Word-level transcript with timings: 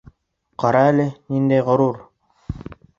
Ҡара 0.63 0.81
әле, 0.93 1.07
ниндәй 1.37 1.65
ғорур! 1.71 2.05